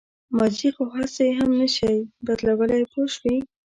[0.37, 1.95] ماضي خو هسې هم نه شئ
[2.25, 3.35] بدلولی پوه شوې!.